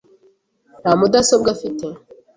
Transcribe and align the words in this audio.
Nta 0.81 0.91
mudasobwa 0.99 1.49
afite. 1.55 1.85